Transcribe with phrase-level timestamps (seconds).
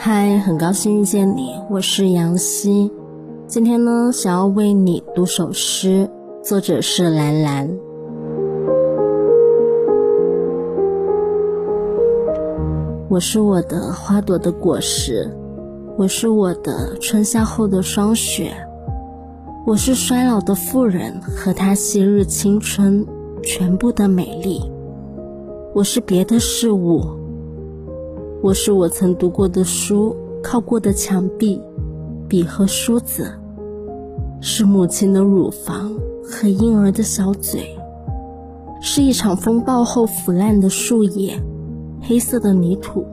[0.00, 2.92] 嗨很高兴遇见你，我是杨希。
[3.48, 6.08] 今天呢，想要为你读首诗，
[6.40, 7.68] 作者是兰兰。
[13.08, 15.36] 我是我的花朵的果实，
[15.96, 18.52] 我是我的春夏后的霜雪，
[19.66, 23.04] 我是衰老的妇人和她昔日青春
[23.42, 24.62] 全部的美丽。
[25.74, 27.04] 我是别的事物，
[28.40, 30.16] 我是我曾读过的书。
[30.40, 31.60] 靠过的墙壁，
[32.28, 33.32] 笔和梳子，
[34.40, 35.92] 是母亲的乳房
[36.22, 37.76] 和婴儿的小嘴，
[38.80, 41.42] 是一场风暴后腐烂的树叶，
[42.00, 43.04] 黑色的泥土。